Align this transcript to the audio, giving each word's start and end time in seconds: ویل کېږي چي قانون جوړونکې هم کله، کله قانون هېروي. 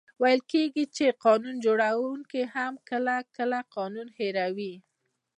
ویل 0.21 0.41
کېږي 0.51 0.85
چي 0.95 1.05
قانون 1.25 1.55
جوړونکې 1.65 2.41
هم 2.55 2.73
کله، 2.89 3.15
کله 3.37 3.59
قانون 3.75 4.07
هېروي. 4.17 4.73